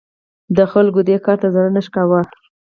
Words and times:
د 0.57 0.59
خلکو 0.71 0.99
دې 1.07 1.17
کار 1.25 1.37
ته 1.41 1.47
زړه 1.55 1.69
نه 1.75 1.81
ښه 1.85 1.91
کاوه. 1.95 2.21